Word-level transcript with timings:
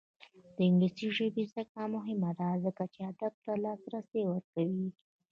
د 0.55 0.57
انګلیسي 0.67 1.07
ژبې 1.17 1.43
زده 1.51 1.63
کړه 1.71 1.85
مهمه 1.95 2.31
ده 2.39 2.49
ځکه 2.65 2.83
چې 2.93 2.99
ادب 3.11 3.33
ته 3.43 3.51
لاسرسی 3.63 4.21
ورکوي. 4.27 4.87